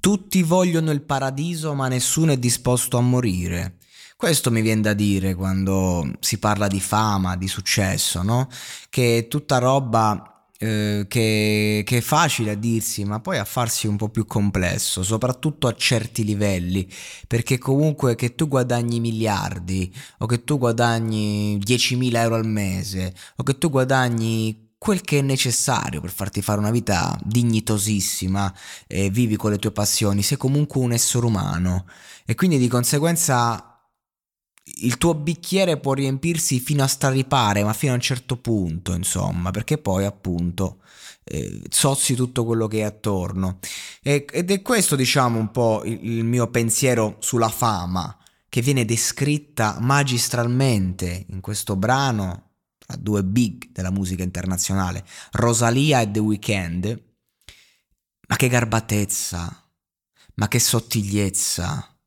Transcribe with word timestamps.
Tutti 0.00 0.42
vogliono 0.42 0.90
il 0.90 1.02
paradiso, 1.02 1.74
ma 1.74 1.88
nessuno 1.88 2.32
è 2.32 2.38
disposto 2.38 2.96
a 2.96 3.00
morire. 3.00 3.76
Questo 4.16 4.50
mi 4.50 4.62
viene 4.62 4.80
da 4.80 4.94
dire 4.94 5.34
quando 5.34 6.10
si 6.20 6.38
parla 6.38 6.66
di 6.66 6.80
fama, 6.80 7.36
di 7.36 7.46
successo, 7.46 8.22
no? 8.22 8.48
Che 8.90 9.18
è 9.18 9.28
tutta 9.28 9.58
roba 9.58 10.38
eh, 10.58 11.06
che, 11.08 11.82
che 11.86 11.96
è 11.98 12.00
facile 12.00 12.50
a 12.52 12.54
dirsi, 12.54 13.04
ma 13.04 13.20
poi 13.20 13.38
a 13.38 13.44
farsi 13.44 13.86
un 13.86 13.96
po' 13.96 14.08
più 14.08 14.26
complesso, 14.26 15.02
soprattutto 15.04 15.68
a 15.68 15.74
certi 15.74 16.24
livelli, 16.24 16.88
perché 17.28 17.58
comunque 17.58 18.16
che 18.16 18.34
tu 18.34 18.48
guadagni 18.48 18.98
miliardi, 18.98 19.92
o 20.18 20.26
che 20.26 20.42
tu 20.42 20.58
guadagni 20.58 21.58
10.000 21.58 22.16
euro 22.16 22.34
al 22.34 22.46
mese, 22.46 23.14
o 23.36 23.44
che 23.44 23.56
tu 23.56 23.70
guadagni 23.70 24.67
quel 24.78 25.00
che 25.00 25.18
è 25.18 25.22
necessario 25.22 26.00
per 26.00 26.10
farti 26.10 26.40
fare 26.40 26.60
una 26.60 26.70
vita 26.70 27.18
dignitosissima 27.24 28.54
e 28.86 29.10
vivi 29.10 29.36
con 29.36 29.50
le 29.50 29.58
tue 29.58 29.72
passioni, 29.72 30.22
sei 30.22 30.38
comunque 30.38 30.80
un 30.80 30.92
essere 30.92 31.26
umano 31.26 31.86
e 32.24 32.34
quindi 32.36 32.58
di 32.58 32.68
conseguenza 32.68 33.68
il 34.80 34.98
tuo 34.98 35.14
bicchiere 35.14 35.78
può 35.78 35.94
riempirsi 35.94 36.60
fino 36.60 36.82
a 36.82 36.86
straripare, 36.86 37.64
ma 37.64 37.72
fino 37.72 37.92
a 37.92 37.96
un 37.96 38.00
certo 38.00 38.36
punto, 38.36 38.92
insomma, 38.94 39.50
perché 39.50 39.78
poi 39.78 40.04
appunto 40.04 40.78
eh, 41.24 41.62
zozzi 41.70 42.14
tutto 42.14 42.44
quello 42.44 42.66
che 42.66 42.78
è 42.78 42.82
attorno. 42.82 43.58
E- 44.02 44.26
ed 44.30 44.50
è 44.50 44.62
questo, 44.62 44.94
diciamo, 44.94 45.38
un 45.38 45.50
po' 45.50 45.82
il, 45.84 46.18
il 46.18 46.24
mio 46.24 46.48
pensiero 46.48 47.16
sulla 47.20 47.48
fama, 47.48 48.16
che 48.48 48.60
viene 48.60 48.84
descritta 48.84 49.78
magistralmente 49.80 51.26
in 51.30 51.40
questo 51.40 51.76
brano 51.76 52.47
tra 52.88 52.96
due 52.96 53.22
big 53.22 53.70
della 53.70 53.90
musica 53.90 54.22
internazionale, 54.22 55.04
Rosalia 55.32 56.00
e 56.00 56.10
The 56.10 56.18
Weeknd. 56.20 57.04
Ma 58.28 58.36
che 58.36 58.48
garbatezza, 58.48 59.70
ma 60.34 60.48
che 60.48 60.58
sottigliezza, 60.58 61.98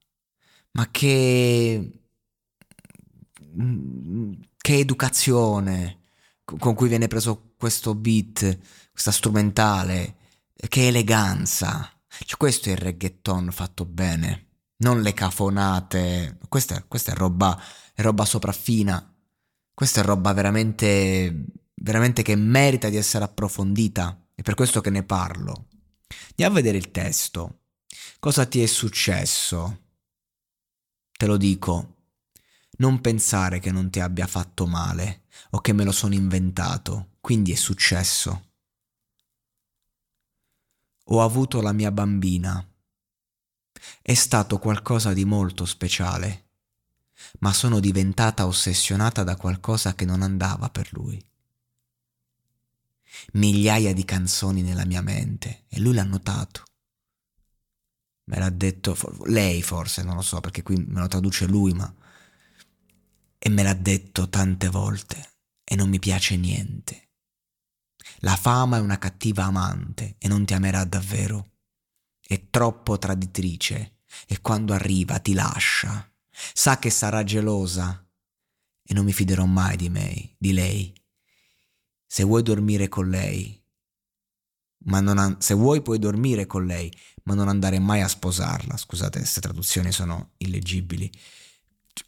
ma 0.71 0.91
che 0.91 1.91
che 4.57 4.77
educazione 4.77 5.99
con 6.43 6.73
cui 6.73 6.87
viene 6.87 7.07
preso 7.07 7.53
questo 7.57 7.95
beat, 7.95 8.59
questa 8.91 9.11
strumentale, 9.11 10.15
che 10.67 10.87
eleganza. 10.87 11.91
Cioè, 12.07 12.37
questo 12.37 12.69
è 12.69 12.73
il 12.73 12.77
reggaeton 12.77 13.51
fatto 13.51 13.85
bene, 13.85 14.47
non 14.77 15.01
le 15.01 15.13
cafonate. 15.13 16.37
Questa, 16.47 16.83
questa 16.83 17.11
è 17.11 17.15
roba, 17.15 17.59
è 17.93 18.01
roba 18.01 18.25
sopraffina. 18.25 19.10
Questa 19.81 20.01
è 20.01 20.03
roba 20.03 20.31
veramente, 20.31 21.43
veramente 21.73 22.21
che 22.21 22.35
merita 22.35 22.87
di 22.87 22.97
essere 22.97 23.23
approfondita. 23.23 24.27
È 24.35 24.43
per 24.43 24.53
questo 24.53 24.79
che 24.79 24.91
ne 24.91 25.01
parlo. 25.01 25.69
Andiamo 26.29 26.51
a 26.51 26.61
vedere 26.61 26.77
il 26.77 26.91
testo. 26.91 27.61
Cosa 28.19 28.45
ti 28.45 28.61
è 28.61 28.67
successo? 28.67 29.85
Te 31.11 31.25
lo 31.25 31.35
dico. 31.35 31.95
Non 32.77 33.01
pensare 33.01 33.57
che 33.57 33.71
non 33.71 33.89
ti 33.89 33.99
abbia 33.99 34.27
fatto 34.27 34.67
male 34.67 35.23
o 35.49 35.61
che 35.61 35.73
me 35.73 35.83
lo 35.83 35.91
sono 35.91 36.13
inventato, 36.13 37.13
quindi 37.19 37.51
è 37.51 37.55
successo. 37.55 38.51
Ho 41.05 41.23
avuto 41.23 41.59
la 41.59 41.71
mia 41.71 41.91
bambina. 41.91 42.63
È 43.99 44.13
stato 44.13 44.59
qualcosa 44.59 45.11
di 45.11 45.25
molto 45.25 45.65
speciale, 45.65 46.50
ma 47.39 47.53
sono 47.53 47.79
diventata 47.79 48.45
ossessionata 48.45 49.23
da 49.23 49.35
qualcosa 49.35 49.95
che 49.95 50.05
non 50.05 50.21
andava 50.21 50.69
per 50.69 50.91
lui. 50.93 51.23
Migliaia 53.33 53.93
di 53.93 54.05
canzoni 54.05 54.61
nella 54.61 54.85
mia 54.85 55.01
mente 55.01 55.65
e 55.67 55.79
lui 55.79 55.93
l'ha 55.93 56.03
notato. 56.03 56.63
Me 58.25 58.37
l'ha 58.37 58.49
detto 58.49 58.95
lei 59.25 59.61
forse, 59.61 60.03
non 60.03 60.15
lo 60.15 60.21
so 60.21 60.39
perché 60.39 60.63
qui 60.63 60.75
me 60.87 60.99
lo 60.99 61.07
traduce 61.07 61.45
lui, 61.45 61.73
ma 61.73 61.93
e 63.43 63.49
me 63.49 63.63
l'ha 63.63 63.73
detto 63.73 64.29
tante 64.29 64.69
volte 64.69 65.37
e 65.63 65.75
non 65.75 65.89
mi 65.89 65.97
piace 65.97 66.37
niente. 66.37 67.09
La 68.19 68.35
fama 68.35 68.77
è 68.77 68.79
una 68.79 68.99
cattiva 68.99 69.45
amante 69.45 70.15
e 70.19 70.27
non 70.27 70.45
ti 70.45 70.53
amerà 70.53 70.83
davvero. 70.83 71.53
È 72.19 72.49
troppo 72.51 72.99
traditrice 72.99 74.01
e 74.27 74.41
quando 74.41 74.73
arriva 74.73 75.17
ti 75.19 75.33
lascia. 75.33 76.10
Sa 76.53 76.79
che 76.79 76.89
sarà 76.89 77.23
gelosa 77.23 78.05
e 78.83 78.93
non 78.93 79.05
mi 79.05 79.13
fiderò 79.13 79.45
mai 79.45 79.77
di 79.77 79.89
me, 79.89 80.35
di 80.37 80.53
lei. 80.53 80.93
Se 82.05 82.23
vuoi 82.23 82.43
dormire 82.43 82.89
con 82.89 83.09
lei, 83.09 83.61
ma 84.85 84.99
non 84.99 85.17
an- 85.17 85.37
se 85.39 85.53
vuoi 85.53 85.81
puoi 85.81 85.99
dormire 85.99 86.45
con 86.45 86.65
lei, 86.65 86.91
ma 87.23 87.33
non 87.33 87.47
andare 87.47 87.79
mai 87.79 88.01
a 88.01 88.07
sposarla. 88.07 88.77
Scusate, 88.77 89.19
queste 89.19 89.41
traduzioni 89.41 89.91
sono 89.91 90.31
illeggibili. 90.37 91.11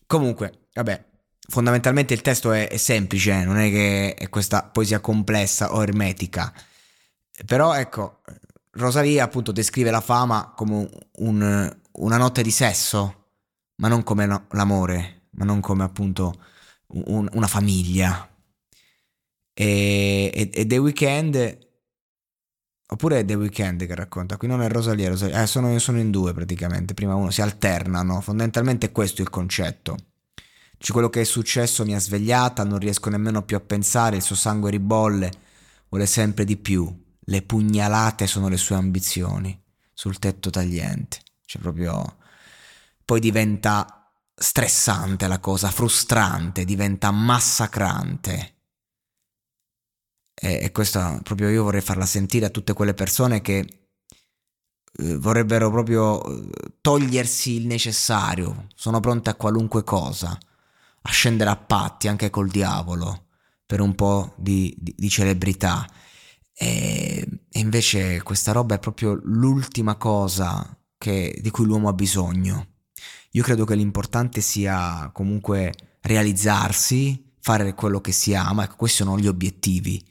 Comunque, 0.05 0.67
vabbè, 0.73 1.05
fondamentalmente 1.47 2.13
il 2.13 2.21
testo 2.21 2.51
è, 2.51 2.67
è 2.67 2.77
semplice, 2.77 3.31
eh, 3.31 3.43
non 3.45 3.57
è 3.57 3.69
che 3.69 4.13
è 4.15 4.29
questa 4.29 4.63
poesia 4.63 4.99
complessa 4.99 5.73
o 5.73 5.81
ermetica. 5.81 6.53
Però 7.45 7.73
ecco, 7.73 8.21
Rosalia 8.71 9.23
appunto 9.23 9.51
descrive 9.51 9.91
la 9.91 10.01
fama 10.01 10.53
come 10.55 10.89
un, 11.17 11.77
una 11.91 12.17
notte 12.17 12.41
di 12.41 12.51
sesso, 12.51 13.22
ma 13.75 13.87
non 13.87 14.03
come 14.03 14.25
l'amore, 14.51 15.27
ma 15.31 15.45
non 15.45 15.59
come 15.59 15.83
appunto 15.83 16.33
un, 16.87 17.27
una 17.31 17.47
famiglia. 17.47 18.29
E, 19.53 20.31
e, 20.33 20.49
e 20.53 20.65
The 20.65 20.77
Weeknd, 20.77 21.63
Oppure 22.93 23.19
è 23.19 23.25
The 23.25 23.33
Weeknd 23.33 23.87
che 23.87 23.95
racconta, 23.95 24.37
qui 24.37 24.47
non 24.47 24.61
è 24.61 24.69
Rosalia, 24.69 25.09
Rosalia. 25.09 25.41
Eh, 25.41 25.47
sono, 25.47 25.77
sono 25.79 25.99
in 25.99 26.11
due 26.11 26.31
praticamente, 26.31 26.93
prima 26.93 27.15
uno, 27.15 27.31
si 27.31 27.41
alternano, 27.41 28.21
fondamentalmente 28.21 28.91
questo 28.91 29.21
è 29.21 29.23
il 29.23 29.31
concetto. 29.31 29.97
Dice 30.77 30.91
quello 30.91 31.09
che 31.09 31.21
è 31.21 31.23
successo 31.23 31.85
mi 31.85 31.95
ha 31.95 31.99
svegliata, 31.99 32.63
non 32.63 32.77
riesco 32.77 33.09
nemmeno 33.09 33.41
più 33.41 33.55
a 33.55 33.61
pensare, 33.61 34.17
il 34.17 34.21
suo 34.21 34.35
sangue 34.35 34.69
ribolle, 34.69 35.31
vuole 35.89 36.05
sempre 36.05 36.43
di 36.45 36.55
più, 36.55 36.93
le 37.19 37.41
pugnalate 37.41 38.27
sono 38.27 38.47
le 38.47 38.57
sue 38.57 38.75
ambizioni, 38.75 39.59
sul 39.91 40.19
tetto 40.19 40.49
tagliente. 40.51 41.17
Cioè 41.45 41.61
proprio... 41.61 42.17
Poi 43.13 43.21
diventa 43.21 44.11
stressante 44.33 45.27
la 45.27 45.37
cosa, 45.37 45.69
frustrante, 45.69 46.65
diventa 46.65 47.11
massacrante. 47.11 48.55
E, 50.33 50.59
e 50.63 50.71
questa 50.71 51.19
proprio 51.21 51.49
io 51.49 51.61
vorrei 51.61 51.81
farla 51.81 52.07
sentire 52.07 52.47
a 52.47 52.49
tutte 52.49 52.73
quelle 52.73 52.95
persone 52.95 53.41
che 53.41 53.57
eh, 53.59 55.17
vorrebbero 55.17 55.69
proprio 55.69 56.25
eh, 56.25 56.49
togliersi 56.81 57.51
il 57.51 57.67
necessario, 57.67 58.65
sono 58.73 58.99
pronte 58.99 59.29
a 59.29 59.35
qualunque 59.35 59.83
cosa, 59.83 60.35
a 61.03 61.11
scendere 61.11 61.51
a 61.51 61.55
patti 61.55 62.07
anche 62.07 62.31
col 62.31 62.49
diavolo 62.49 63.27
per 63.63 63.79
un 63.79 63.93
po' 63.93 64.33
di, 64.37 64.75
di, 64.75 64.95
di 64.97 65.09
celebrità. 65.09 65.87
E, 66.51 67.27
e, 67.51 67.59
invece 67.59 68.23
questa 68.23 68.53
roba 68.53 68.73
è 68.73 68.79
proprio 68.79 69.19
l'ultima 69.21 69.97
cosa 69.97 70.75
che, 70.97 71.37
di 71.39 71.51
cui 71.51 71.65
l'uomo 71.65 71.89
ha 71.89 71.93
bisogno. 71.93 72.69
Io 73.35 73.41
credo 73.41 73.65
che 73.65 73.73
l'importante 73.73 74.41
sia 74.41 75.09
comunque 75.11 75.73
realizzarsi, 76.01 77.33
fare 77.39 77.73
quello 77.73 77.99
che 77.99 78.11
si 78.11 78.35
ama, 78.35 78.65
ecco, 78.65 78.75
questi 78.75 78.97
sono 78.97 79.17
gli 79.17 79.27
obiettivi. 79.27 80.03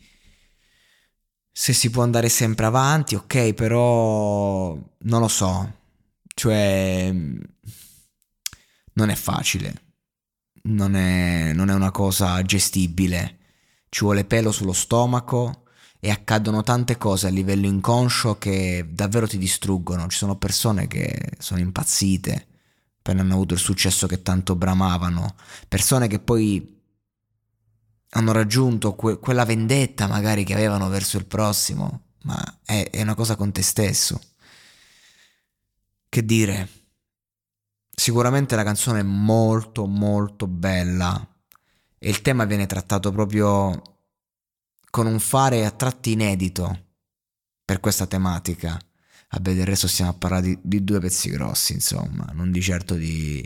Se 1.52 1.72
si 1.72 1.90
può 1.90 2.02
andare 2.02 2.28
sempre 2.28 2.66
avanti, 2.66 3.14
ok, 3.14 3.54
però 3.54 4.76
non 4.98 5.20
lo 5.20 5.28
so, 5.28 5.72
cioè 6.34 7.14
non 8.94 9.08
è 9.08 9.14
facile, 9.14 9.74
non 10.62 10.96
è, 10.96 11.52
non 11.52 11.70
è 11.70 11.74
una 11.74 11.92
cosa 11.92 12.42
gestibile, 12.42 13.38
ci 13.88 14.00
vuole 14.00 14.24
pelo 14.24 14.50
sullo 14.50 14.72
stomaco 14.72 15.66
e 16.00 16.10
accadono 16.10 16.62
tante 16.64 16.98
cose 16.98 17.28
a 17.28 17.30
livello 17.30 17.66
inconscio 17.66 18.36
che 18.38 18.88
davvero 18.90 19.28
ti 19.28 19.38
distruggono, 19.38 20.08
ci 20.08 20.18
sono 20.18 20.36
persone 20.36 20.88
che 20.88 21.34
sono 21.38 21.60
impazzite 21.60 22.46
appena 23.02 23.22
hanno 23.22 23.34
avuto 23.34 23.54
il 23.54 23.60
successo 23.60 24.06
che 24.06 24.22
tanto 24.22 24.54
bramavano, 24.54 25.34
persone 25.66 26.06
che 26.06 26.20
poi 26.20 26.80
hanno 28.10 28.32
raggiunto 28.32 28.94
que- 28.94 29.18
quella 29.18 29.44
vendetta 29.44 30.06
magari 30.06 30.44
che 30.44 30.54
avevano 30.54 30.88
verso 30.88 31.16
il 31.16 31.26
prossimo, 31.26 32.12
ma 32.22 32.60
è, 32.64 32.90
è 32.90 33.02
una 33.02 33.16
cosa 33.16 33.34
con 33.34 33.50
te 33.50 33.62
stesso. 33.62 34.20
Che 36.08 36.24
dire? 36.24 36.68
Sicuramente 37.90 38.54
la 38.54 38.64
canzone 38.64 39.00
è 39.00 39.04
molto 39.04 39.86
molto 39.86 40.46
bella 40.46 41.26
e 41.98 42.08
il 42.08 42.22
tema 42.22 42.44
viene 42.44 42.66
trattato 42.66 43.10
proprio 43.10 43.82
con 44.90 45.06
un 45.06 45.18
fare 45.18 45.64
a 45.66 45.70
tratti 45.70 46.12
inedito 46.12 46.86
per 47.64 47.80
questa 47.80 48.06
tematica. 48.06 48.78
Vabbè, 49.32 49.54
del 49.54 49.64
resto 49.64 49.88
stiamo 49.88 50.10
a 50.10 50.14
parlare 50.14 50.42
di, 50.42 50.58
di 50.60 50.84
due 50.84 51.00
pezzi 51.00 51.30
grossi, 51.30 51.72
insomma, 51.72 52.28
non 52.34 52.52
di 52.52 52.60
certo 52.60 52.94
di, 52.94 53.42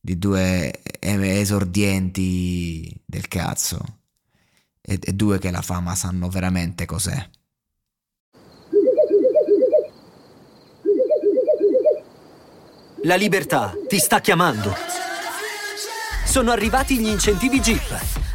di 0.00 0.18
due 0.18 0.80
esordienti 1.00 2.92
del 3.04 3.28
cazzo 3.28 3.98
e, 4.80 4.98
e 5.00 5.12
due 5.12 5.38
che 5.38 5.52
la 5.52 5.62
fama 5.62 5.94
sanno 5.94 6.28
veramente 6.28 6.84
cos'è. 6.84 7.28
La 13.04 13.14
libertà 13.14 13.72
ti 13.86 13.98
sta 13.98 14.20
chiamando. 14.20 14.74
Sono 16.24 16.50
arrivati 16.50 16.98
gli 16.98 17.06
incentivi 17.06 17.60
Jeep. 17.60 18.23